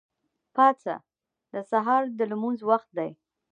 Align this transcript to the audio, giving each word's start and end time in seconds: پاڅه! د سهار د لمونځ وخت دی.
پاڅه! 0.55 0.95
د 1.53 1.53
سهار 1.71 2.03
د 2.17 2.19
لمونځ 2.31 2.59
وخت 2.69 2.89
دی. 2.97 3.11